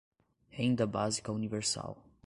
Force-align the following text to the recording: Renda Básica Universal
Renda 0.49 0.87
Básica 0.87 1.31
Universal 1.31 1.95